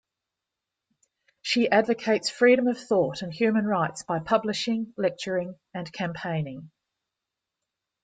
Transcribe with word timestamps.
She 1.43 1.69
advocates 1.69 2.31
freedom 2.31 2.65
of 2.65 2.79
thought 2.79 3.21
and 3.21 3.31
human 3.31 3.67
rights 3.67 4.01
by 4.01 4.17
publishing, 4.17 4.95
lecturing, 4.97 5.59
and 5.75 5.93
campaigning. 5.93 6.71